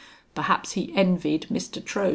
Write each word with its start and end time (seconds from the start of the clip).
Perhaps 0.33 0.71
he 0.71 0.91
envied 0.95 1.45
Mr. 1.51 1.79
Trohm. 1.79 2.09